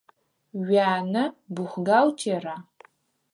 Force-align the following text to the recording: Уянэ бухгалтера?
Уянэ 0.59 1.23
бухгалтера? 1.53 2.55